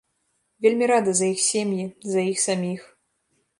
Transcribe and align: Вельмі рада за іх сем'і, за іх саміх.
Вельмі 0.65 0.85
рада 0.91 1.13
за 1.19 1.29
іх 1.35 1.39
сем'і, 1.49 1.85
за 2.17 2.25
іх 2.33 2.37
саміх. 2.47 2.81